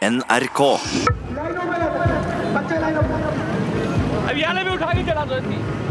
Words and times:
NRK. 0.00 0.60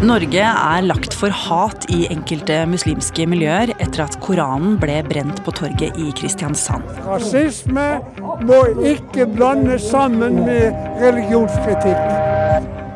Norge 0.01 0.46
er 0.46 0.88
lagt 0.88 1.13
for 1.13 1.29
hat 1.29 1.86
i 1.94 2.08
enkelte 2.10 2.58
muslimske 2.72 3.28
miljøer 3.30 3.70
etter 3.76 4.08
at 4.08 4.18
Koranen 4.26 4.80
ble 4.82 4.98
brent 5.06 5.44
på 5.46 5.54
torget 5.62 6.02
i 6.02 6.10
Kristiansand. 6.18 6.90
Rasisme 7.06 7.86
må 8.50 8.60
ikke 8.96 9.30
blandes 9.30 9.86
sammen 9.93 10.41
med 10.41 10.73
religionskritikk. 11.05 12.02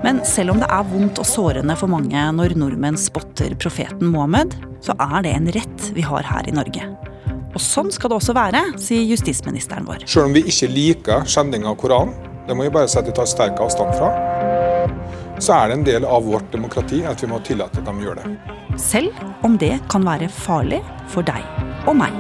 Men 0.02 0.26
selv 0.26 0.58
om 0.58 0.66
det 0.66 0.74
er 0.74 0.92
vondt 0.98 1.22
og 1.22 1.30
sårende 1.30 1.78
for 1.78 1.94
mange 1.94 2.26
når 2.42 2.58
nordmenn 2.58 2.98
spotter 2.98 3.54
profeten 3.62 4.10
Mohammed, 4.18 4.58
så 4.82 4.98
er 5.14 5.20
det 5.22 5.38
en 5.38 5.58
rett 5.62 5.92
vi 5.94 6.10
har 6.10 6.26
her 6.34 6.50
i 6.50 6.58
Norge. 6.58 6.90
Og 7.54 7.62
sånn 7.62 7.92
skal 7.94 8.10
det 8.10 8.18
også 8.18 8.34
være, 8.34 8.62
sier 8.82 9.04
justisministeren 9.06 9.86
vår. 9.86 10.08
Selv 10.10 10.32
om 10.32 10.34
vi 10.34 10.42
ikke 10.50 10.70
liker 10.74 11.28
skjending 11.30 11.68
av 11.70 11.78
Koranen, 11.78 12.16
det 12.48 12.56
må 12.58 12.66
vi 12.66 12.74
bare 12.74 12.90
si 12.90 12.98
at 13.00 13.08
vi 13.08 13.14
tar 13.16 13.30
sterk 13.30 13.62
avstand 13.62 13.94
fra, 14.00 14.10
så 15.38 15.54
er 15.60 15.70
det 15.70 15.76
en 15.78 15.86
del 15.86 16.08
av 16.10 16.26
vårt 16.26 16.50
demokrati 16.54 17.04
at 17.08 17.22
vi 17.22 17.30
må 17.30 17.40
tillate 17.46 17.82
at 17.82 17.86
de 17.88 17.94
gjør 18.02 18.20
det. 18.22 18.32
Selv 18.82 19.22
om 19.46 19.58
det 19.62 19.76
kan 19.92 20.06
være 20.08 20.30
farlig 20.34 20.82
for 21.14 21.26
deg 21.26 21.46
og 21.86 21.98
meg. 22.00 22.18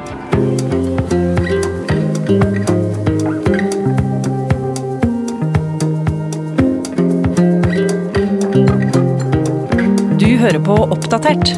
Du 10.22 10.30
hører 10.38 10.62
på 10.62 10.78
Oppdatert. 10.94 11.56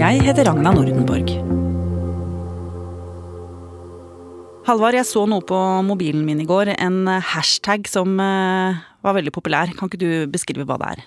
Jeg 0.00 0.24
heter 0.24 0.48
Ragna 0.48 0.72
Nordenborg. 0.72 1.29
Halvard, 4.70 4.94
jeg 4.94 5.08
så 5.08 5.24
noe 5.26 5.42
på 5.42 5.56
mobilen 5.82 6.22
min 6.22 6.44
i 6.44 6.46
går. 6.46 6.68
En 6.78 7.08
hashtag 7.10 7.88
som 7.90 8.12
eh, 8.22 8.78
var 9.02 9.16
veldig 9.16 9.32
populær. 9.34 9.72
Kan 9.74 9.90
ikke 9.90 9.98
du 9.98 10.12
beskrive 10.30 10.66
hva 10.68 10.76
det 10.78 10.90
er? 10.92 11.00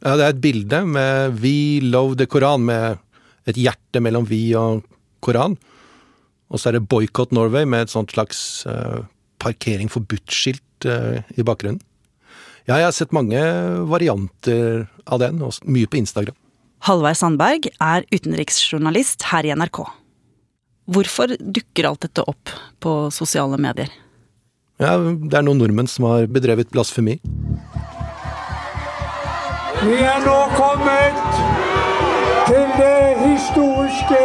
Ja, 0.00 0.16
det 0.18 0.24
er 0.24 0.32
et 0.32 0.40
bilde 0.42 0.80
med 0.90 1.36
We 1.38 1.78
love 1.86 2.18
the 2.18 2.26
Koran, 2.26 2.64
med 2.66 2.98
et 3.46 3.60
hjerte 3.60 4.02
mellom 4.02 4.26
vi 4.26 4.40
og 4.58 4.82
Koran. 5.22 5.54
Og 6.50 6.58
så 6.58 6.70
er 6.70 6.78
det 6.78 6.88
Boycott 6.90 7.30
Norway 7.36 7.68
med 7.68 7.86
et 7.86 7.94
sånt 7.94 8.10
slags 8.16 8.66
uh, 8.66 9.06
parkering 9.38 9.90
forbudt-skilt 9.92 10.88
i 10.88 11.44
bakgrunnen. 11.46 11.78
Ja, 12.66 12.80
jeg 12.80 12.88
har 12.88 12.96
sett 12.96 13.14
mange 13.14 13.38
varianter 13.86 14.88
av 15.06 15.22
den, 15.22 15.38
og 15.44 15.54
mye 15.68 15.86
på 15.86 16.00
Instagram. 16.00 16.34
Halvard 16.88 17.18
Sandberg 17.20 17.68
er 17.76 18.08
utenriksjournalist 18.10 19.28
her 19.30 19.46
i 19.46 19.54
NRK. 19.54 19.84
Hvorfor 20.88 21.34
dukker 21.40 21.88
alt 21.90 22.06
dette 22.06 22.24
opp 22.30 22.52
på 22.80 22.94
sosiale 23.14 23.58
medier? 23.60 23.90
Ja, 24.80 24.96
det 24.96 25.36
er 25.36 25.44
noen 25.44 25.60
nordmenn 25.60 25.90
som 25.90 26.06
har 26.08 26.24
bedrevet 26.32 26.70
blasfemi. 26.72 27.18
Vi 29.80 29.96
er 30.04 30.22
nå 30.24 30.38
kommet 30.56 31.20
til 32.48 32.72
det 32.78 33.02
historiske 33.20 34.22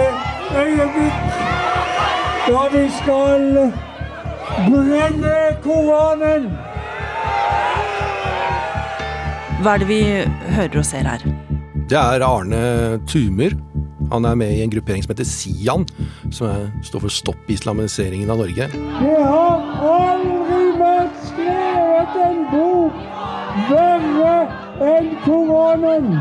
øyeblikk 0.55 1.43
da 2.45 2.63
vi 2.73 2.85
skal 2.99 3.45
brenne 4.65 5.37
Koranen. 5.63 6.49
Hva 9.63 9.75
er 9.75 9.81
det 9.81 9.87
vi 9.89 10.01
hører 10.55 10.81
og 10.81 10.85
ser 10.85 11.07
her? 11.09 11.23
Det 11.89 11.97
er 11.99 12.25
Arne 12.25 12.65
Tumer. 13.09 13.55
Han 14.11 14.27
er 14.29 14.37
med 14.39 14.53
i 14.53 14.61
en 14.63 14.73
gruppering 14.73 15.03
som 15.03 15.13
heter 15.13 15.27
Sian, 15.29 15.85
som 16.29 16.49
er, 16.49 16.67
står 16.85 17.05
for 17.05 17.13
Stopp 17.13 17.51
islamiseringen 17.51 18.31
av 18.31 18.43
Norge. 18.43 18.69
Det 18.73 19.19
har 19.25 19.65
aldri 19.91 20.63
vært 20.79 21.21
skrevet 21.31 22.19
en 22.25 22.41
bok 22.53 23.03
verre 23.71 24.35
enn 24.93 25.13
Koranen. 25.25 26.11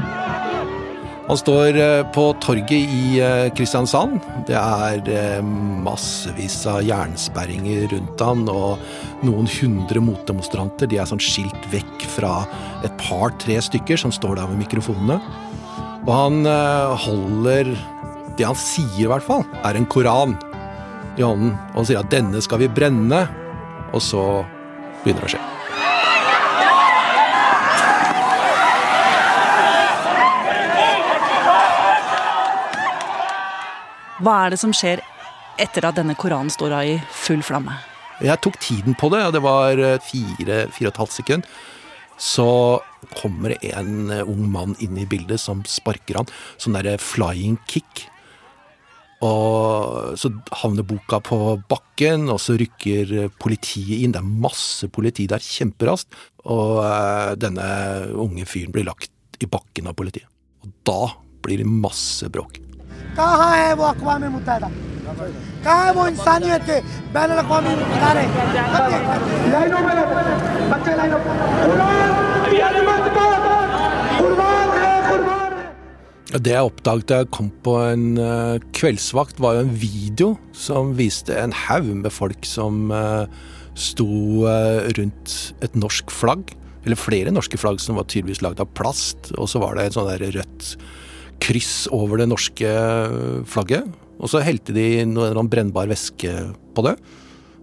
Han 1.25 1.39
står 1.41 1.77
eh, 1.81 2.03
på 2.13 2.27
torget 2.45 2.73
i 2.73 3.17
eh, 3.25 3.47
Kristiansand. 3.57 4.19
Det 4.45 4.57
er 4.59 5.07
eh, 5.09 5.47
massevis 5.85 6.59
av 6.69 6.83
jernsperringer 6.85 7.87
rundt 7.95 8.21
han, 8.21 8.45
og 8.53 9.25
noen 9.25 9.49
hundre 9.49 10.03
motdemonstranter. 10.05 10.91
De 10.91 11.01
er 11.01 11.09
sånn 11.09 11.23
skilt 11.25 11.71
vekk 11.73 12.05
fra 12.19 12.43
et 12.85 12.93
par-tre 13.01 13.57
stykker 13.65 14.05
som 14.05 14.13
står 14.13 14.37
der 14.43 14.53
med 14.53 14.67
mikrofonene. 14.67 15.17
Og 16.05 16.13
han 16.13 16.45
holder 17.01 17.71
Det 18.37 18.45
han 18.45 18.59
sier, 18.59 19.07
i 19.07 19.09
hvert 19.09 19.25
fall, 19.25 19.45
er 19.65 19.79
en 19.79 19.87
koran 19.89 20.35
i 21.15 21.23
hånden. 21.23 21.55
Og 21.73 21.77
han 21.81 21.87
sier 21.87 22.01
at 22.03 22.11
'denne 22.11 22.43
skal 22.43 22.59
vi 22.59 22.69
brenne', 22.69 23.29
og 23.95 24.03
så 24.03 24.45
begynner 25.05 25.23
det 25.23 25.29
å 25.29 25.33
skje. 25.37 25.43
Hva 34.25 34.35
er 34.47 34.51
det 34.51 34.59
som 34.59 34.73
skjer 34.75 35.01
etter 35.59 35.87
at 35.87 35.95
denne 35.95 36.17
koranen 36.19 36.51
står 36.51 36.73
av 36.75 36.85
i 36.85 36.99
full 37.11 37.43
flamme? 37.43 37.79
Jeg 38.21 38.41
tok 38.41 38.59
tiden 38.59 38.95
på 38.95 39.09
det, 39.15 39.23
og 39.27 39.33
det 39.33 39.43
var 39.43 39.79
fire, 40.03 40.67
fire 40.75 40.89
og 40.89 40.93
et 40.93 41.03
halvt 41.03 41.13
sekund 41.13 41.47
så 42.19 42.81
kommer 43.15 43.55
det 43.55 43.73
en 43.75 44.11
eh, 44.11 44.29
ung 44.29 44.47
mann 44.53 44.75
inn 44.83 44.99
i 44.99 45.07
bildet 45.07 45.41
som 45.43 45.63
sparker 45.69 46.21
han. 46.21 46.31
Sånn 46.61 46.77
derre 46.79 46.97
eh, 46.97 47.03
flying 47.03 47.59
kick. 47.71 48.07
Og 49.25 50.19
så 50.21 50.29
havner 50.61 50.85
boka 50.85 51.21
på 51.25 51.39
bakken, 51.71 52.29
og 52.33 52.41
så 52.43 52.59
rykker 52.61 53.15
eh, 53.25 53.33
politiet 53.41 54.05
inn. 54.05 54.15
Det 54.15 54.23
er 54.23 54.45
masse 54.47 54.89
politi 54.93 55.29
der, 55.31 55.43
kjemperaskt. 55.43 56.13
Og 56.45 56.83
denne 57.41 57.67
unge 58.21 58.45
fyren 58.49 58.75
blir 58.75 58.85
lagt 58.89 59.11
i 59.41 59.49
bakken 59.51 59.89
av 59.89 59.97
politiet. 59.99 60.29
Og 60.65 60.75
da 60.87 61.01
blir 61.45 61.61
det 61.61 61.69
masse 61.69 62.29
bråk. 62.33 62.61
Hva 63.15 63.31
har 63.39 63.57
jeg 63.61 64.94
कहाँ 65.64 65.86
है 65.86 65.92
वो 65.94 66.08
इंसानियत 66.08 66.62
के 66.70 66.78
बैन 67.14 67.30
अवी 67.36 67.74
इदारे 67.98 68.24
लाइनों 69.54 69.82
में 69.86 69.94
लगो 70.00 70.14
बच्चे 70.72 70.92
लाइनों 71.00 71.20
कुर्बान 74.20 74.70
है 74.78 74.92
कुर्बान 75.10 75.54
है 75.54 75.68
Det 76.30 76.52
jeg 76.54 76.62
oppdaget 76.62 77.10
da 77.10 77.16
jeg 77.24 77.32
kom 77.34 77.48
på 77.66 77.72
en 77.90 78.04
uh, 78.22 78.62
kveldsvakt, 78.78 79.40
var 79.42 79.56
jo 79.58 79.62
en 79.66 79.72
video 79.82 80.28
som 80.54 80.92
viste 80.94 81.34
en 81.34 81.56
haug 81.66 81.90
med 82.04 82.14
folk 82.14 82.46
som 82.46 82.92
uh, 82.94 83.26
sto 83.74 84.06
uh, 84.46 84.86
rundt 85.00 85.56
et 85.66 85.74
norsk 85.74 86.14
flagg. 86.14 86.54
Eller 86.86 87.02
flere 87.02 87.34
norske 87.34 87.58
flagg 87.58 87.82
som 87.82 87.98
var 87.98 88.06
tydeligvis 88.06 88.44
lagd 88.46 88.62
av 88.62 88.70
plast. 88.78 89.34
Og 89.42 89.50
så 89.50 89.58
var 89.64 89.74
det 89.76 89.88
et 89.90 89.98
sånn 89.98 90.12
der 90.12 90.38
rødt 90.38 90.76
kryss 91.42 91.90
over 91.96 92.22
det 92.22 92.30
norske 92.30 92.78
flagget. 93.50 93.90
Og 94.21 94.31
så 94.31 94.43
helte 94.45 94.75
de 94.77 95.05
noen 95.09 95.51
brennbar 95.51 95.91
væske 95.91 96.33
på 96.75 96.85
det. 96.87 96.95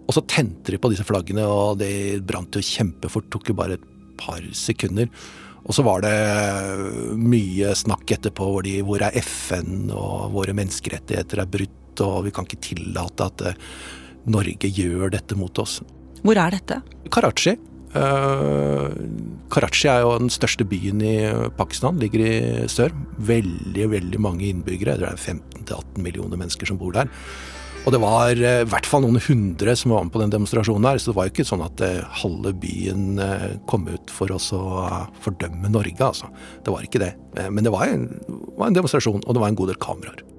Og 0.07 0.15
så 0.17 0.23
tente 0.27 0.73
de 0.73 0.79
på 0.81 0.91
disse 0.91 1.05
flaggene, 1.07 1.45
og 1.47 1.79
det 1.79 2.19
brant 2.27 2.57
jo 2.57 2.63
kjempefort. 2.65 3.29
Tok 3.31 3.51
jo 3.51 3.57
bare 3.57 3.77
et 3.77 3.87
par 4.19 4.43
sekunder. 4.57 5.07
Og 5.61 5.77
så 5.77 5.85
var 5.85 6.01
det 6.03 6.15
mye 7.21 7.71
snakk 7.77 8.15
etterpå 8.17 8.47
hvor, 8.49 8.65
de, 8.65 8.79
hvor 8.85 9.03
er 9.05 9.15
FN, 9.21 9.91
og 9.93 10.33
våre 10.33 10.55
menneskerettigheter 10.57 11.43
er 11.43 11.51
brutt, 11.53 12.01
og 12.03 12.25
vi 12.25 12.33
kan 12.35 12.47
ikke 12.47 12.63
tillate 12.65 13.29
at 13.29 13.45
Norge 14.31 14.69
gjør 14.69 15.13
dette 15.13 15.37
mot 15.37 15.61
oss. 15.61 15.79
Hvor 16.21 16.37
er 16.37 16.57
dette? 16.57 16.81
Karachi. 17.13 17.55
Uh, 17.91 18.91
Karachi 19.51 19.89
er 19.91 20.05
jo 20.05 20.13
den 20.21 20.31
største 20.31 20.63
byen 20.67 21.01
i 21.03 21.15
Pakistan, 21.57 21.99
ligger 21.99 22.23
i 22.23 22.33
sør. 22.71 22.93
Veldig, 23.17 23.87
veldig 23.91 24.21
mange 24.23 24.47
innbyggere. 24.47 24.99
Det 25.01 25.09
er 25.09 25.19
15-18 25.19 26.05
millioner 26.05 26.39
mennesker 26.39 26.69
som 26.69 26.79
bor 26.79 26.95
der. 26.95 27.11
Og 27.81 27.89
det 27.95 28.01
var 28.03 28.31
i 28.31 28.45
uh, 28.45 28.63
hvert 28.69 28.87
fall 28.87 29.03
noen 29.03 29.19
hundre 29.25 29.75
som 29.75 29.95
var 29.95 30.05
med 30.05 30.13
på 30.13 30.21
den 30.21 30.33
demonstrasjonen 30.33 30.87
her, 30.87 31.01
så 31.01 31.11
det 31.11 31.17
var 31.17 31.27
jo 31.27 31.35
ikke 31.35 31.47
sånn 31.51 31.65
at 31.65 31.83
uh, 31.83 32.19
halve 32.23 32.53
byen 32.63 33.21
kom 33.67 33.89
ut 33.89 34.13
for 34.13 34.31
oss 34.35 34.51
å 34.55 34.63
fordømme 35.25 35.73
Norge, 35.73 35.99
altså. 35.99 36.31
Det 36.63 36.73
var 36.73 36.87
ikke 36.87 37.03
det. 37.03 37.15
men 37.49 37.65
det 37.65 37.73
var 37.73 37.89
en, 37.89 38.07
var 38.55 38.69
en 38.69 38.77
demonstrasjon, 38.77 39.23
og 39.25 39.33
det 39.35 39.43
var 39.43 39.51
en 39.51 39.57
god 39.59 39.73
del 39.73 39.81
kameraer. 39.81 40.30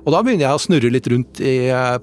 Og 0.00 0.14
da 0.14 0.20
begynner 0.24 0.46
jeg 0.46 0.56
å 0.56 0.62
snurre 0.62 0.92
litt 0.92 1.08
rundt 1.12 1.40
i, 1.44 1.54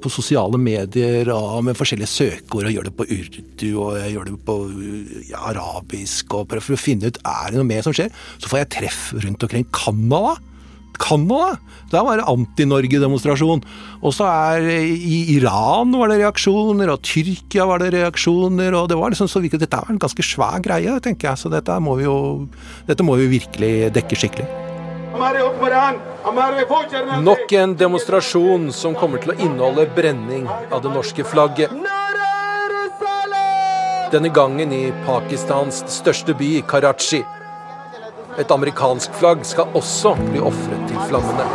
på 0.01 0.11
sosiale 0.13 0.59
medier 0.61 1.31
og 1.33 1.63
med 1.65 1.77
forskjellige 1.77 2.11
søkeord, 2.11 2.69
og 2.69 2.75
gjør 2.75 2.89
det 2.89 2.95
på 2.97 3.07
urdu 3.17 3.69
og 3.83 3.97
gjør 4.03 4.27
det 4.29 4.35
på 4.47 4.57
ja, 5.31 5.41
arabisk, 5.53 6.35
og 6.37 6.49
prøver 6.51 6.77
å 6.77 6.81
finne 6.81 7.09
ut 7.09 7.21
er 7.23 7.53
det 7.53 7.61
noe 7.61 7.69
mer 7.69 7.85
som 7.85 7.95
skjer. 7.95 8.13
Så 8.37 8.51
får 8.51 8.63
jeg 8.63 8.73
treff 8.77 9.01
rundt 9.17 9.47
omkring 9.47 9.65
Canada. 9.73 10.37
Canada! 10.97 11.57
Der 11.91 12.05
var 12.05 12.19
det 12.19 12.27
anti-Norge-demonstrasjon. 12.29 13.65
Og 14.01 14.13
så 14.13 14.27
er 14.27 14.69
i 14.83 15.19
Iran 15.37 15.93
var 15.97 16.11
det 16.11 16.21
reaksjoner, 16.21 16.91
og 16.93 17.01
Tyrkia 17.05 17.67
var 17.69 17.81
det 17.81 17.93
reaksjoner, 17.95 18.77
og 18.77 18.89
det 18.91 18.99
var 18.99 19.13
liksom 19.13 19.29
så 19.31 19.41
virkelig, 19.43 19.65
dette 19.65 19.81
er 19.81 19.93
en 19.93 20.01
ganske 20.01 20.25
svær 20.25 20.61
greie, 20.65 20.99
tenker 21.01 21.31
jeg. 21.31 21.43
Så 21.43 21.53
dette 21.53 21.81
må 21.81 21.97
vi 22.01 22.07
jo 22.09 22.17
dette 22.89 23.05
må 23.05 23.17
vi 23.21 23.29
virkelig 23.37 23.75
dekke 23.97 24.21
skikkelig. 24.25 24.66
Nok 27.21 27.51
en 27.51 27.75
demonstrasjon 27.75 28.71
som 28.73 28.95
kommer 28.95 29.23
til 29.23 29.33
å 29.33 29.37
inneholde 29.39 29.87
brenning 29.97 30.45
av 30.47 30.81
det 30.83 30.91
norske 30.93 31.25
flagget. 31.25 31.73
Denne 34.11 34.29
gangen 34.31 34.71
i 34.71 34.85
Pakistans 35.05 35.81
største 35.91 36.35
by, 36.37 36.61
Karachi. 36.67 37.23
Et 38.37 38.51
amerikansk 38.53 39.11
flagg 39.17 39.41
skal 39.49 39.73
også 39.75 40.13
bli 40.29 40.39
ofret 40.39 40.87
til 40.87 40.99
flammene. 41.09 41.45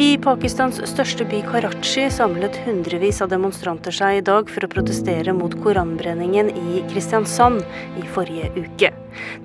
I 0.00 0.14
Pakistans 0.24 0.80
største 0.88 1.26
by 1.28 1.42
Karachi 1.44 2.06
samlet 2.14 2.56
hundrevis 2.64 3.20
av 3.20 3.34
demonstranter 3.34 3.92
seg 3.92 4.22
i 4.22 4.24
dag 4.24 4.48
for 4.48 4.64
å 4.64 4.72
protestere 4.72 5.34
mot 5.36 5.58
koranbrenningen 5.60 6.54
i 6.56 6.80
Kristiansand 6.88 7.60
i 8.00 8.08
forrige 8.14 8.48
uke. 8.56 8.94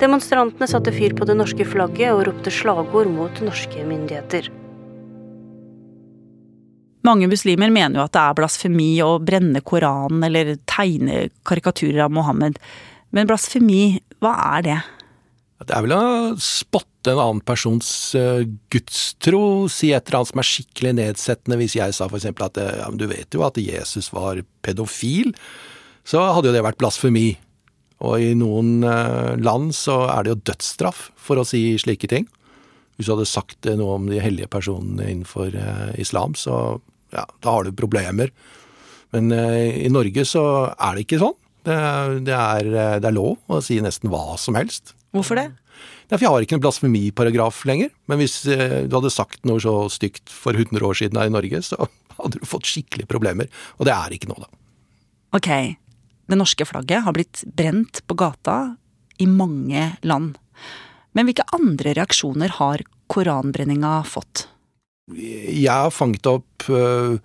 Demonstrantene 0.02 0.68
satte 0.70 0.94
fyr 0.96 1.16
på 1.18 1.28
det 1.30 1.38
norske 1.40 1.68
flagget 1.68 2.14
og 2.14 2.26
ropte 2.30 2.54
slagord 2.54 3.10
mot 3.12 3.42
norske 3.46 3.86
myndigheter. 3.88 4.52
Mange 7.06 7.30
muslimer 7.30 7.70
mener 7.70 8.00
jo 8.00 8.08
at 8.08 8.16
det 8.16 8.24
er 8.24 8.38
blasfemi 8.40 8.90
å 9.06 9.20
brenne 9.22 9.62
Koranen 9.62 10.26
eller 10.26 10.56
tegne 10.66 11.28
karikaturer 11.46 12.08
av 12.08 12.14
Mohammed. 12.16 12.58
Men 13.14 13.30
blasfemi, 13.30 14.00
hva 14.24 14.34
er 14.56 14.66
det? 14.66 14.80
Det 15.66 15.72
er 15.72 15.86
vel 15.86 15.94
å 15.96 16.36
spotte 16.42 17.14
en 17.14 17.22
annen 17.22 17.44
persons 17.46 17.88
uh, 18.18 18.42
gudstro, 18.74 19.70
si 19.72 19.94
et 19.94 20.10
eller 20.10 20.20
annet 20.20 20.32
som 20.34 20.42
er 20.42 20.50
skikkelig 20.50 20.94
nedsettende. 20.98 21.60
Hvis 21.62 21.78
jeg 21.78 21.96
sa 21.96 22.10
for 22.10 22.20
eksempel 22.20 22.50
at 22.50 22.60
ja, 22.60 22.90
du 22.92 23.06
vet 23.08 23.38
jo 23.38 23.46
at 23.46 23.62
Jesus 23.62 24.10
var 24.16 24.42
pedofil, 24.66 25.32
så 26.06 26.26
hadde 26.36 26.52
jo 26.52 26.58
det 26.58 26.66
vært 26.66 26.82
blasfemi. 26.82 27.30
Og 28.06 28.24
i 28.24 28.34
noen 28.38 28.86
uh, 28.86 29.36
land 29.42 29.74
så 29.76 30.04
er 30.14 30.26
det 30.26 30.34
jo 30.34 30.42
dødsstraff 30.52 31.10
for 31.20 31.42
å 31.42 31.48
si 31.48 31.64
slike 31.82 32.10
ting. 32.12 32.28
Hvis 32.96 33.10
du 33.10 33.16
hadde 33.16 33.28
sagt 33.28 33.68
noe 33.76 33.98
om 33.98 34.06
de 34.08 34.22
hellige 34.24 34.52
personene 34.52 35.10
innenfor 35.10 35.56
uh, 35.58 35.90
islam, 36.00 36.38
så 36.40 36.78
ja, 37.16 37.26
da 37.44 37.58
har 37.58 37.66
du 37.66 37.76
problemer. 37.76 38.32
Men 39.16 39.32
i 39.32 39.88
Norge 39.88 40.26
så 40.28 40.42
er 40.74 40.98
det 40.98 41.06
ikke 41.06 41.22
sånn. 41.22 41.36
Det, 41.64 41.76
det, 42.28 42.36
er, 42.36 42.68
det 43.00 43.08
er 43.08 43.16
lov 43.16 43.38
å 43.48 43.62
si 43.64 43.78
nesten 43.80 44.12
hva 44.12 44.36
som 44.42 44.58
helst. 44.60 44.92
Hvorfor 45.16 45.40
det? 45.40 45.46
For 46.10 46.22
Jeg 46.22 46.30
har 46.30 46.44
ikke 46.44 46.58
en 46.60 46.64
blasfemiparagraf 46.64 47.64
lenger. 47.66 47.90
Men 48.10 48.22
hvis 48.22 48.44
eh, 48.52 48.84
du 48.86 48.94
hadde 48.98 49.14
sagt 49.14 49.42
noe 49.48 49.62
så 49.62 49.88
stygt 49.94 50.30
for 50.30 50.58
100 50.58 50.86
år 50.86 50.98
siden 50.98 51.20
her 51.20 51.32
i 51.32 51.34
Norge, 51.34 51.62
så 51.66 51.88
hadde 52.20 52.42
du 52.42 52.46
fått 52.48 52.70
skikkelige 52.70 53.10
problemer. 53.10 53.50
Og 53.80 53.90
det 53.90 53.96
er 53.96 54.16
ikke 54.16 54.30
nå, 54.30 54.38
da. 54.42 54.52
Ok, 55.36 55.50
det 56.26 56.40
norske 56.40 56.66
flagget 56.66 57.06
har 57.06 57.16
blitt 57.16 57.44
brent 57.46 58.02
på 58.08 58.18
gata 58.18 58.76
i 59.18 59.28
mange 59.28 59.92
land. 60.02 60.38
Men 61.16 61.28
hvilke 61.28 61.46
andre 61.56 61.94
reaksjoner 61.96 62.58
har 62.58 62.84
koranbrenninga 63.12 64.00
fått? 64.10 64.48
Jeg 65.16 65.70
har 65.70 65.94
fanget 65.94 66.26
opp 66.28 66.66
uh, 66.74 67.22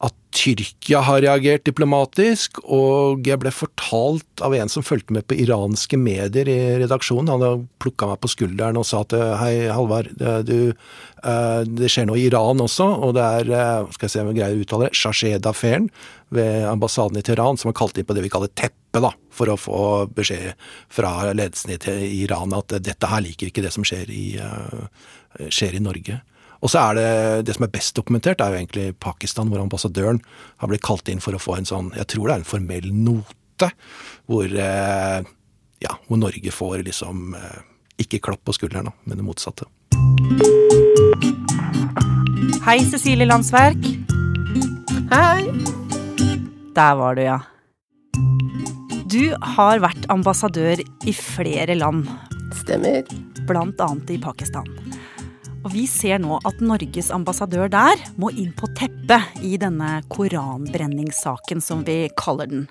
at 0.00 0.14
Tyrkia 0.32 1.02
har 1.04 1.20
reagert 1.20 1.66
diplomatisk, 1.66 2.62
og 2.64 3.26
jeg 3.28 3.40
ble 3.42 3.50
fortalt 3.52 4.40
av 4.44 4.54
en 4.56 4.70
som 4.72 4.84
fulgte 4.86 5.12
med 5.12 5.26
på 5.28 5.36
iranske 5.42 5.98
medier 6.00 6.48
i 6.48 6.58
redaksjonen. 6.80 7.28
Han 7.28 7.66
plukka 7.82 8.08
meg 8.08 8.22
på 8.22 8.30
skulderen 8.32 8.78
og 8.80 8.86
sa 8.88 9.02
at 9.04 9.12
hei, 9.42 9.52
Halvard, 9.68 10.08
det, 10.16 10.60
eh, 10.70 11.60
det 11.68 11.90
skjer 11.92 12.08
noe 12.08 12.20
i 12.20 12.28
Iran 12.30 12.64
også, 12.64 12.86
og 13.04 13.12
det 13.18 13.26
er 13.26 13.52
eh, 13.58 13.90
skal 13.92 14.08
jeg 14.08 14.14
se 14.14 14.24
om 14.24 14.32
jeg 14.32 14.40
greier 14.40 14.56
å 14.56 14.64
uttale 14.64 14.88
det, 14.88 15.00
Shashed-affæren 15.02 15.90
ved 16.32 16.64
ambassaden 16.70 17.20
i 17.20 17.26
Teheran 17.26 17.60
som 17.60 17.72
har 17.72 17.78
kalt 17.82 18.00
inn 18.00 18.08
på 18.08 18.16
det 18.16 18.24
vi 18.24 18.32
kaller 18.32 18.54
teppe, 18.54 19.04
da, 19.04 19.12
for 19.34 19.52
å 19.52 19.60
få 19.60 19.82
beskjed 20.16 20.56
fra 20.90 21.34
ledelsen 21.34 21.76
i 21.76 22.22
Iran 22.22 22.56
at 22.56 22.72
dette 22.80 23.10
her 23.10 23.26
liker 23.26 23.50
ikke 23.50 23.66
det 23.66 23.74
som 23.74 23.84
skjer 23.86 24.08
i, 24.10 24.24
uh, 24.42 24.88
skjer 25.46 25.76
i 25.78 25.84
Norge. 25.84 26.22
Og 26.60 26.68
så 26.68 26.82
er 26.82 26.98
det 26.98 27.10
det 27.48 27.56
som 27.56 27.64
er 27.66 27.72
best 27.72 27.96
dokumentert, 27.96 28.40
er 28.40 28.52
jo 28.52 28.60
egentlig 28.60 28.86
Pakistan, 29.00 29.48
hvor 29.48 29.62
ambassadøren 29.62 30.20
har 30.60 30.70
blitt 30.70 30.84
kalt 30.84 31.08
inn 31.08 31.22
for 31.24 31.36
å 31.36 31.40
få 31.40 31.56
en 31.56 31.68
sånn, 31.68 31.92
jeg 31.96 32.08
tror 32.12 32.28
det 32.28 32.34
er 32.34 32.42
en 32.42 32.50
formell 32.52 32.90
note, 32.92 33.70
hvor, 34.28 34.44
eh, 34.44 35.20
ja, 35.84 35.96
hvor 36.08 36.20
Norge 36.20 36.52
får 36.52 36.84
liksom 36.86 37.34
eh, 37.38 37.60
ikke 38.04 38.20
klapp 38.28 38.44
på 38.44 38.56
skulderen, 38.56 38.92
men 39.04 39.20
det 39.20 39.26
motsatte. 39.26 39.68
Hei, 42.66 42.78
Cecilie 42.92 43.28
Landsverk. 43.28 43.80
Hei. 45.10 45.48
Der 46.76 46.94
var 47.00 47.16
du, 47.16 47.24
ja. 47.24 47.40
Du 49.10 49.32
har 49.56 49.80
vært 49.82 50.06
ambassadør 50.12 50.78
i 50.80 51.14
flere 51.16 51.74
land. 51.74 52.06
Stemmer. 52.60 53.02
Blant 53.48 53.80
annet 53.82 54.12
i 54.14 54.20
Pakistan. 54.22 54.68
Og 55.60 55.72
vi 55.74 55.84
ser 55.90 56.20
nå 56.22 56.38
at 56.48 56.62
Norges 56.64 57.10
ambassadør 57.12 57.68
der 57.72 58.00
må 58.20 58.30
inn 58.32 58.52
på 58.56 58.68
teppet 58.78 59.42
i 59.44 59.58
denne 59.60 59.98
koranbrenningssaken, 60.12 61.60
som 61.60 61.84
vi 61.84 62.06
kaller 62.16 62.48
den. 62.48 62.64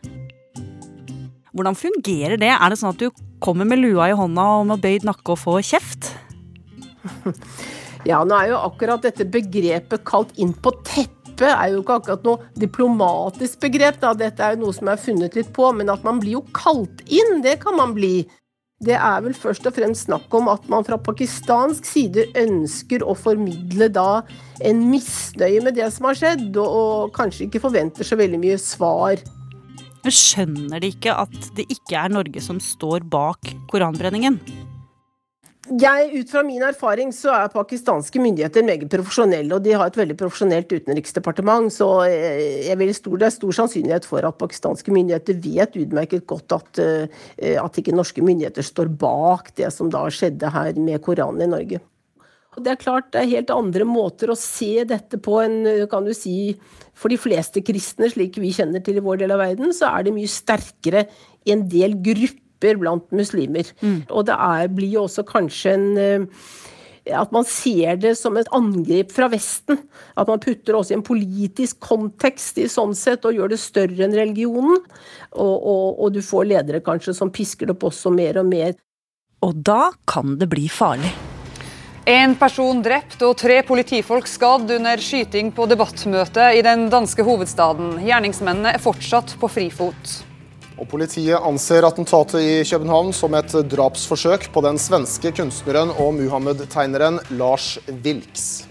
Hvordan 1.54 1.78
fungerer 1.78 2.38
det? 2.42 2.50
Er 2.50 2.72
det 2.72 2.80
sånn 2.82 2.96
at 2.96 3.02
du 3.02 3.10
kommer 3.44 3.68
med 3.70 3.82
lua 3.82 4.10
i 4.10 4.18
hånda 4.18 4.46
og 4.60 4.68
med 4.72 4.82
bøyd 4.82 5.06
nakke 5.06 5.36
og 5.36 5.42
får 5.44 5.62
kjeft? 5.74 6.12
Ja, 8.08 8.22
nå 8.24 8.32
er 8.32 8.54
jo 8.54 8.60
akkurat 8.64 9.04
dette 9.04 9.26
begrepet 9.28 10.06
kalt 10.08 10.30
'inn 10.40 10.54
på 10.56 10.72
teppet' 10.88 11.18
er 11.52 11.74
jo 11.74 11.82
ikke 11.82 11.98
akkurat 12.00 12.24
noe 12.24 12.46
diplomatisk 12.56 13.60
begrep. 13.60 14.00
da, 14.00 14.14
Dette 14.14 14.40
er 14.40 14.56
jo 14.56 14.66
noe 14.66 14.76
som 14.76 14.88
er 14.88 14.96
funnet 14.96 15.36
litt 15.36 15.52
på, 15.52 15.68
men 15.76 15.90
at 15.92 16.04
man 16.04 16.20
blir 16.20 16.40
jo 16.40 16.46
kalt 16.56 17.04
inn, 17.08 17.42
det 17.44 17.60
kan 17.60 17.76
man 17.76 17.94
bli. 17.94 18.24
Det 18.80 18.96
er 18.96 19.24
vel 19.26 19.34
først 19.36 19.66
og 19.68 19.76
fremst 19.76 20.08
snakk 20.08 20.32
om 20.38 20.48
at 20.48 20.64
man 20.72 20.86
fra 20.88 20.96
pakistansk 21.04 21.84
side 21.84 22.30
ønsker 22.40 23.04
å 23.04 23.16
formidle 23.18 23.90
da 23.92 24.22
en 24.64 24.86
misnøye 24.88 25.60
med 25.66 25.76
det 25.76 25.90
som 25.92 26.08
har 26.08 26.16
skjedd, 26.16 26.56
og, 26.56 27.12
kanskje 27.16 27.50
ikke 27.50 27.64
forventer 27.66 28.08
så 28.08 28.16
veldig 28.20 28.40
mye 28.40 28.56
svar. 28.62 29.20
Men 30.06 30.16
skjønner 30.16 30.80
de 30.80 30.94
ikke 30.94 31.12
at 31.12 31.36
det 31.58 31.68
ikke 31.76 32.00
er 32.00 32.16
Norge 32.16 32.44
som 32.44 32.62
står 32.64 33.04
bak 33.12 33.52
koranbrenningen? 33.72 34.40
Jeg, 35.70 36.10
Ut 36.18 36.32
fra 36.32 36.42
min 36.42 36.64
erfaring 36.66 37.12
så 37.14 37.30
er 37.36 37.52
pakistanske 37.54 38.22
myndigheter 38.22 38.66
meget 38.66 38.90
profesjonelle, 38.90 39.54
og 39.54 39.62
de 39.62 39.76
har 39.78 39.92
et 39.92 40.00
veldig 40.00 40.16
profesjonelt 40.18 40.72
utenriksdepartement. 40.72 41.70
Så 41.74 41.90
stor, 42.98 43.18
det 43.22 43.28
er 43.28 43.36
stor 43.36 43.54
sannsynlighet 43.60 44.08
for 44.10 44.26
at 44.26 44.40
pakistanske 44.40 44.94
myndigheter 44.94 45.38
vet 45.38 45.78
utmerket 45.78 46.26
godt 46.26 46.58
at, 46.58 46.82
eh, 46.82 47.62
at 47.62 47.78
ikke 47.78 47.94
norske 47.94 48.26
myndigheter 48.26 48.66
står 48.66 48.90
bak 48.90 49.54
det 49.62 49.70
som 49.76 49.94
da 49.94 50.08
skjedde 50.10 50.50
her 50.50 50.74
med 50.74 51.02
Koranen 51.06 51.46
i 51.46 51.52
Norge. 51.54 51.84
Det 52.60 52.74
er 52.74 52.82
klart 52.82 53.14
det 53.14 53.22
er 53.22 53.34
helt 53.38 53.54
andre 53.54 53.86
måter 53.86 54.34
å 54.34 54.40
se 54.40 54.84
dette 54.84 55.22
på 55.22 55.38
enn 55.44 55.86
kan 55.88 56.04
du 56.04 56.16
si, 56.18 56.58
for 56.98 57.14
de 57.14 57.20
fleste 57.22 57.62
kristne, 57.64 58.10
slik 58.10 58.42
vi 58.42 58.52
kjenner 58.52 58.82
til 58.84 58.98
i 58.98 59.06
vår 59.06 59.22
del 59.22 59.32
av 59.38 59.44
verden, 59.46 59.70
så 59.72 59.94
er 59.94 60.08
det 60.08 60.18
mye 60.18 60.28
sterkere 60.28 61.06
i 61.46 61.54
en 61.54 61.68
del 61.70 61.94
grupper 62.02 62.49
blant 62.60 63.06
muslimer. 63.16 63.70
Mm. 63.82 64.02
Og 64.10 64.26
det 64.28 64.36
er, 64.36 64.68
blir 64.74 64.98
jo 64.98 65.06
også 65.08 65.24
kanskje 65.28 65.76
en 65.78 65.88
eh, 65.98 66.44
at 67.16 67.32
man 67.34 67.46
ser 67.48 67.98
det 68.02 68.12
som 68.20 68.38
et 68.38 68.50
angrep 68.56 69.14
fra 69.14 69.30
Vesten. 69.32 69.80
At 70.20 70.30
man 70.30 70.42
putter 70.44 70.78
også 70.78 70.94
i 70.94 70.98
en 71.00 71.06
politisk 71.06 71.80
kontekst 71.82 72.60
i 72.62 72.68
sånn 72.70 72.96
sett 72.98 73.26
og 73.26 73.38
gjør 73.38 73.54
det 73.54 73.62
større 73.62 74.06
enn 74.06 74.14
religionen. 74.18 74.84
Og, 75.32 75.56
og, 75.56 75.88
og 76.04 76.14
du 76.14 76.22
får 76.26 76.52
ledere 76.52 76.84
kanskje 76.86 77.16
som 77.18 77.34
pisker 77.34 77.70
det 77.70 77.78
opp 77.78 77.90
også 77.90 78.14
mer 78.14 78.42
og 78.42 78.50
mer. 78.52 78.78
Og 79.46 79.56
da 79.66 79.90
kan 80.10 80.38
det 80.40 80.50
bli 80.52 80.68
farlig. 80.72 81.12
En 82.10 82.34
person 82.40 82.80
drept 82.82 83.22
og 83.22 83.36
tre 83.38 83.60
politifolk 83.68 84.28
skadd 84.28 84.72
under 84.80 85.02
skyting 85.04 85.52
på 85.54 85.68
debattmøte 85.70 86.48
i 86.58 86.64
den 86.66 86.88
danske 86.90 87.24
hovedstaden. 87.28 88.00
Gjerningsmennene 88.02 88.74
er 88.74 88.82
fortsatt 88.82 89.36
på 89.40 89.52
frifot. 89.52 90.29
Og 90.80 90.88
Politiet 90.88 91.44
anser 91.44 91.84
attentatet 91.84 92.40
i 92.40 92.64
København 92.64 93.12
som 93.16 93.36
et 93.36 93.52
drapsforsøk 93.72 94.48
på 94.54 94.64
den 94.64 94.80
svenske 94.80 95.34
kunstneren 95.36 95.92
og 96.00 96.14
Muhammed-tegneren 96.16 97.20
Lars 97.36 97.78
Wilks. 98.06 98.66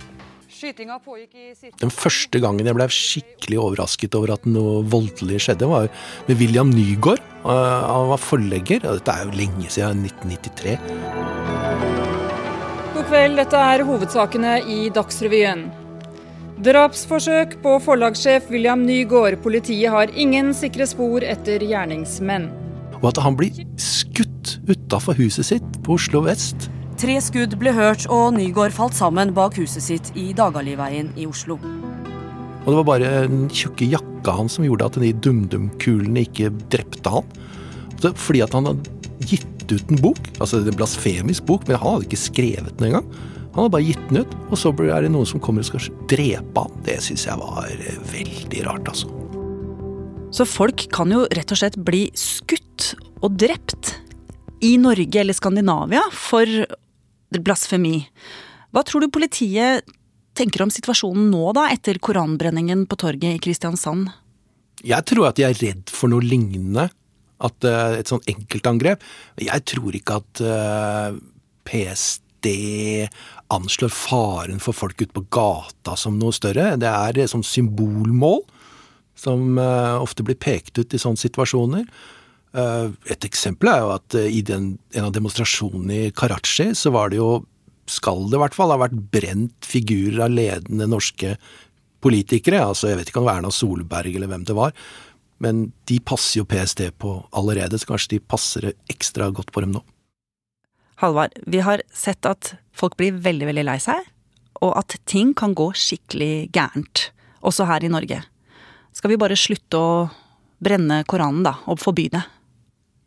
Den 1.78 1.92
første 1.94 2.40
gangen 2.42 2.66
jeg 2.66 2.74
ble 2.74 2.86
skikkelig 2.90 3.60
overrasket 3.62 4.16
over 4.18 4.32
at 4.34 4.48
noe 4.48 4.80
voldelig 4.90 5.38
skjedde, 5.44 5.68
var 5.70 5.86
med 6.26 6.40
William 6.40 6.72
Nygaard. 6.72 7.22
Han 7.44 8.10
var 8.10 8.18
forlegger. 8.18 8.82
Dette 8.82 9.14
er 9.14 9.28
jo 9.28 9.38
lenge 9.38 9.70
siden 9.70 10.02
1993. 10.08 10.74
God 12.96 13.06
kveld, 13.06 13.38
dette 13.38 13.60
er 13.70 13.86
hovedsakene 13.86 14.58
i 14.66 14.88
Dagsrevyen. 14.90 15.68
Drapsforsøk 16.58 17.52
på 17.62 17.76
forlagssjef 17.84 18.48
William 18.50 18.80
Nygaard. 18.82 19.36
Politiet 19.44 19.92
har 19.94 20.10
ingen 20.18 20.48
sikre 20.58 20.88
spor 20.90 21.22
etter 21.22 21.62
gjerningsmenn. 21.62 22.48
Og 22.98 23.04
at 23.12 23.20
han 23.22 23.36
blir 23.38 23.60
skutt 23.78 24.56
utafor 24.66 25.14
huset 25.20 25.46
sitt 25.52 25.78
på 25.86 25.94
Oslo 25.94 26.24
vest. 26.26 26.66
Tre 26.98 27.14
skudd 27.22 27.54
ble 27.60 27.70
hørt, 27.76 28.08
og 28.10 28.34
Nygaard 28.34 28.74
falt 28.74 28.98
sammen 28.98 29.30
bak 29.36 29.54
huset 29.60 29.86
sitt 29.86 30.10
i 30.18 30.32
Dagaliveien 30.34 31.12
i 31.14 31.28
Oslo. 31.30 31.60
Og 31.62 32.66
det 32.66 32.76
var 32.80 32.90
bare 32.90 33.14
den 33.28 33.46
tjukke 33.54 33.86
jakka 33.94 34.34
hans 34.40 34.58
som 34.58 34.66
gjorde 34.66 34.90
at 34.90 34.98
de 34.98 35.14
dumdumkulene 35.14 36.26
ikke 36.26 36.50
drepte 36.74 37.14
han. 37.20 37.34
Fordi 38.02 38.42
at 38.42 38.58
han 38.58 38.66
hadde 38.72 39.30
gitt 39.30 39.46
ut 39.70 39.94
en 39.94 40.02
bok, 40.02 40.24
altså 40.42 40.58
en 40.58 40.74
blasfemisk 40.74 41.46
bok, 41.46 41.70
men 41.70 41.78
han 41.78 42.00
hadde 42.00 42.10
ikke 42.10 42.24
skrevet 42.26 42.74
den 42.80 42.90
engang. 42.90 43.12
Han 43.58 43.64
har 43.64 43.70
bare 43.74 43.88
gitt 43.88 44.02
den 44.06 44.20
ut, 44.22 44.34
og 44.52 44.58
så 44.60 44.70
er 44.86 45.02
det 45.02 45.08
noen 45.10 45.26
som 45.26 45.40
kommer 45.42 45.64
og 45.64 45.66
skal 45.66 45.86
drepe 46.06 46.62
han. 46.62 46.74
Det 46.86 46.92
syns 47.02 47.24
jeg 47.26 47.40
var 47.40 47.72
veldig 48.06 48.60
rart, 48.68 48.86
altså. 48.86 49.08
Så 50.30 50.44
folk 50.46 50.84
kan 50.94 51.10
jo 51.10 51.24
rett 51.34 51.50
og 51.50 51.58
slett 51.58 51.74
bli 51.82 52.04
skutt 52.14 52.92
og 53.18 53.34
drept 53.34 53.96
i 54.62 54.76
Norge 54.78 55.18
eller 55.18 55.34
Skandinavia 55.34 56.04
for 56.14 56.46
blasfemi. 57.34 57.96
Hva 58.70 58.84
tror 58.86 59.02
du 59.02 59.08
politiet 59.10 59.90
tenker 60.38 60.62
om 60.62 60.70
situasjonen 60.70 61.26
nå, 61.32 61.42
da, 61.58 61.66
etter 61.74 61.98
koranbrenningen 61.98 62.86
på 62.86 63.00
torget 63.02 63.40
i 63.40 63.42
Kristiansand? 63.42 64.12
Jeg 64.86 65.02
tror 65.10 65.32
at 65.32 65.42
de 65.42 65.48
er 65.48 65.58
redd 65.58 65.90
for 65.90 66.14
noe 66.14 66.22
lignende. 66.22 66.86
At 67.42 67.66
uh, 67.66 67.98
Et 67.98 68.06
sånn 68.06 68.22
enkeltangrep. 68.30 69.02
Jeg 69.42 69.66
tror 69.66 69.98
ikke 69.98 70.22
at 70.22 70.46
uh, 70.46 71.10
eh, 71.10 71.18
PST 72.38 73.08
anslår 73.48 73.88
faren 73.88 74.60
for 74.60 74.76
folk 74.76 75.00
ute 75.00 75.14
på 75.14 75.24
gata 75.30 75.96
som 75.96 76.18
noe 76.18 76.32
større. 76.32 76.76
Det 76.76 76.88
er 76.88 77.26
som 77.26 77.42
symbolmål 77.42 78.42
som 79.18 79.58
uh, 79.58 79.98
ofte 79.98 80.22
blir 80.22 80.38
pekt 80.38 80.78
ut 80.78 80.94
i 80.94 81.00
sånne 81.00 81.18
situasjoner. 81.18 81.88
Et 82.58 83.24
eksempel 83.26 83.68
er 83.68 83.82
jo 83.82 83.88
at 83.92 84.14
i 84.16 84.40
den, 84.42 84.70
en 84.96 85.04
av 85.10 85.12
demonstrasjonene 85.12 86.06
i 86.06 86.12
Karachi 86.16 86.70
så 86.74 86.90
var 86.94 87.12
det 87.12 87.18
jo 87.18 87.42
skal 87.88 88.24
det 88.28 88.38
i 88.38 88.40
hvert 88.40 88.56
fall 88.56 88.72
ha 88.72 88.78
vært 88.80 88.96
brent 89.12 89.68
figurer 89.68 90.24
av 90.24 90.32
ledende 90.32 90.88
norske 90.88 91.34
politikere. 92.00 92.62
altså 92.64 92.88
Jeg 92.88 93.00
vet 93.00 93.12
ikke 93.12 93.20
om 93.20 93.26
det 93.26 93.30
var 93.30 93.42
Erna 93.42 93.52
Solberg 93.52 94.16
eller 94.16 94.32
hvem 94.32 94.48
det 94.48 94.56
var. 94.56 94.72
Men 95.44 95.68
de 95.86 96.00
passer 96.00 96.40
jo 96.40 96.48
PST 96.48 96.82
på 96.98 97.14
allerede, 97.36 97.78
så 97.78 97.92
kanskje 97.92 98.16
de 98.16 98.24
passer 98.32 98.72
ekstra 98.90 99.28
godt 99.30 99.52
på 99.54 99.62
dem 99.62 99.76
nå. 99.76 99.84
Halvard, 100.98 101.36
vi 101.46 101.60
har 101.62 101.82
sett 101.94 102.26
at 102.26 102.56
folk 102.74 102.96
blir 102.98 103.20
veldig, 103.22 103.46
veldig 103.52 103.64
lei 103.68 103.76
seg, 103.82 104.02
og 104.58 104.72
at 104.80 104.96
ting 105.06 105.30
kan 105.38 105.54
gå 105.54 105.70
skikkelig 105.78 106.48
gærent. 106.54 107.12
Også 107.46 107.68
her 107.68 107.84
i 107.86 107.90
Norge. 107.92 108.18
Skal 108.96 109.12
vi 109.12 109.20
bare 109.20 109.38
slutte 109.38 109.78
å 109.78 109.92
brenne 110.58 111.04
Koranen, 111.06 111.44
da, 111.46 111.54
og 111.70 111.78
forby 111.78 112.08
det? 112.10 112.24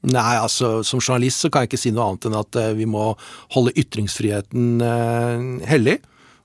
Nei, 0.08 0.38
altså 0.40 0.80
som 0.88 1.02
journalist 1.04 1.44
så 1.44 1.52
kan 1.52 1.66
jeg 1.66 1.74
ikke 1.74 1.82
si 1.84 1.92
noe 1.94 2.08
annet 2.08 2.30
enn 2.30 2.40
at 2.40 2.58
eh, 2.58 2.72
vi 2.80 2.88
må 2.90 3.12
holde 3.54 3.76
ytringsfriheten 3.78 4.82
eh, 4.82 5.44
hellig. 5.70 6.00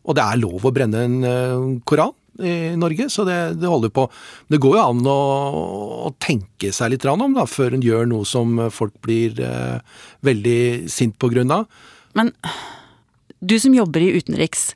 Og 0.05 0.19
det 0.19 0.27
er 0.27 0.43
lov 0.43 0.67
å 0.67 0.75
brenne 0.75 1.07
en 1.07 1.17
eh, 1.25 1.63
koran 1.89 2.13
i 2.43 2.75
Norge, 2.79 3.09
så 3.13 3.25
det, 3.29 3.39
det 3.61 3.71
holder 3.71 3.93
på. 3.95 4.07
Det 4.53 4.61
går 4.63 4.77
jo 4.79 4.85
an 4.85 5.11
å, 5.11 5.21
å 6.09 6.13
tenke 6.23 6.73
seg 6.75 6.93
litt 6.95 7.07
om 7.09 7.37
da, 7.37 7.47
før 7.49 7.77
en 7.77 7.85
gjør 7.85 8.09
noe 8.11 8.29
som 8.29 8.59
folk 8.75 8.97
blir 9.05 9.41
eh, 9.43 9.79
veldig 10.27 10.61
sint 10.93 11.17
på 11.21 11.31
grunn 11.33 11.55
av. 11.55 11.67
Men 12.17 12.33
du 13.41 13.59
som 13.61 13.75
jobber 13.77 14.05
i 14.05 14.15
utenriks, 14.17 14.71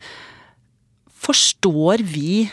forstår 1.20 2.04
vi 2.06 2.48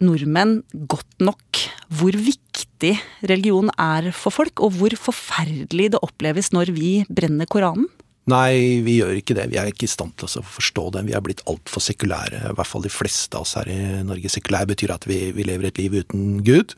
nordmenn 0.00 0.60
godt 0.88 1.20
nok 1.22 1.62
hvor 1.98 2.16
viktig 2.16 2.94
religion 3.28 3.68
er 3.76 4.10
for 4.16 4.34
folk, 4.34 4.62
og 4.64 4.78
hvor 4.78 4.94
forferdelig 4.96 5.92
det 5.94 6.02
oppleves 6.04 6.52
når 6.56 6.72
vi 6.76 6.92
brenner 7.12 7.48
Koranen? 7.50 7.88
Nei, 8.30 8.80
vi 8.84 8.98
gjør 9.00 9.16
ikke 9.18 9.36
det. 9.38 9.48
Vi 9.52 9.58
er 9.60 9.70
ikke 9.70 9.86
i 9.86 9.90
stand 9.90 10.14
til 10.18 10.28
å 10.28 10.44
forstå 10.46 10.86
det. 10.96 11.04
Vi 11.08 11.14
er 11.16 11.24
blitt 11.24 11.42
altfor 11.50 11.82
sekulære. 11.84 12.42
I 12.50 12.56
hvert 12.58 12.68
fall 12.68 12.84
de 12.84 12.92
fleste 12.92 13.38
av 13.38 13.46
oss 13.46 13.56
her 13.58 13.70
i 13.72 13.78
Norge. 14.06 14.32
Sekulær 14.32 14.68
betyr 14.70 14.94
at 14.94 15.06
vi, 15.08 15.18
vi 15.36 15.46
lever 15.48 15.70
et 15.70 15.80
liv 15.80 15.96
uten 16.02 16.42
Gud. 16.46 16.76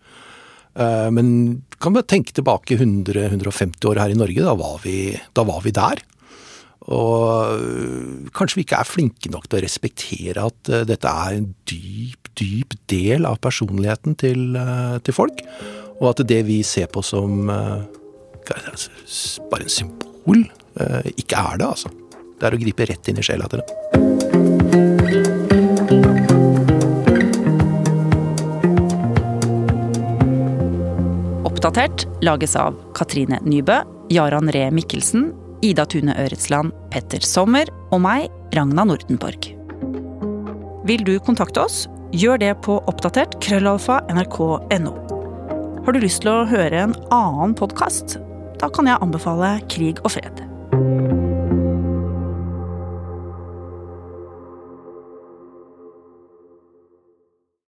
Uh, 0.72 1.10
men 1.12 1.26
kan 1.84 1.92
vi 1.92 2.00
tenke 2.08 2.32
tilbake 2.32 2.78
100-150 2.78 3.84
år 3.90 4.00
her 4.00 4.14
i 4.14 4.18
Norge. 4.18 4.46
Da 4.46 4.54
var, 4.58 4.78
vi, 4.84 4.96
da 5.36 5.44
var 5.48 5.60
vi 5.66 5.74
der. 5.76 6.02
Og 6.92 7.58
uh, 7.58 8.30
kanskje 8.34 8.60
vi 8.60 8.66
ikke 8.66 8.80
er 8.80 8.88
flinke 8.88 9.32
nok 9.34 9.48
til 9.48 9.60
å 9.60 9.64
respektere 9.66 10.48
at 10.48 10.72
uh, 10.72 10.82
dette 10.88 11.16
er 11.26 11.40
en 11.40 11.50
dyp, 11.68 12.32
dyp 12.38 12.78
del 12.92 13.28
av 13.28 13.42
personligheten 13.44 14.16
til, 14.22 14.56
til 15.04 15.16
folk. 15.16 15.44
Og 16.00 16.14
at 16.14 16.24
det 16.26 16.40
vi 16.48 16.62
ser 16.66 16.88
på 16.90 17.04
som 17.04 17.44
bare 17.46 19.62
en 19.62 19.70
symbol 19.70 20.12
Eh, 20.26 20.61
ikke 21.16 21.36
er 21.38 21.60
det, 21.60 21.66
altså. 21.66 21.92
Det 22.38 22.48
er 22.48 22.56
å 22.56 22.62
gripe 22.62 22.86
rett 22.88 23.08
inn 23.10 23.20
i 23.20 23.24
sjela 23.24 23.46
til 23.50 23.62
det. 23.62 23.68
Oppdatert 31.46 32.08
lages 32.26 32.56
av 32.58 32.74
Katrine 32.98 33.38
Nybø, 33.46 33.78
Jaran 34.10 34.50
Ree 34.50 34.72
Mikkelsen, 34.74 35.30
Ida 35.62 35.86
Tune 35.86 36.16
Øretsland, 36.18 36.74
Petter 36.90 37.22
Sommer 37.22 37.70
og 37.94 38.02
meg, 38.02 38.26
Ragna 38.56 38.88
Nordenborg. 38.90 39.52
Vil 40.90 41.06
du 41.06 41.14
kontakte 41.22 41.62
oss? 41.62 41.84
Gjør 42.10 42.42
det 42.42 42.52
på 42.66 42.80
oppdatert 42.90 43.38
krøllalfa 43.44 44.02
nrk.no. 44.10 44.96
Har 45.86 45.94
du 45.94 46.02
lyst 46.02 46.24
til 46.24 46.34
å 46.34 46.46
høre 46.50 46.88
en 46.88 46.98
annen 47.14 47.54
podkast? 47.54 48.18
Da 48.58 48.66
kan 48.70 48.90
jeg 48.90 48.98
anbefale 48.98 49.60
Krig 49.70 50.02
og 50.02 50.18
fred. 50.18 50.42